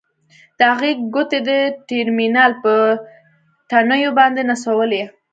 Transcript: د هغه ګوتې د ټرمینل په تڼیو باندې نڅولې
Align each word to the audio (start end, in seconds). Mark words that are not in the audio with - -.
د 0.57 0.59
هغه 0.71 0.89
ګوتې 1.13 1.39
د 1.47 1.49
ټرمینل 1.87 2.51
په 2.63 2.73
تڼیو 3.69 4.11
باندې 4.19 4.41
نڅولې 4.49 5.03